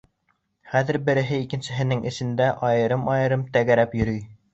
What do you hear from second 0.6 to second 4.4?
Һәр береһе икенсеһенең эсендә айырым-айырым тәгәрәп йөрөй.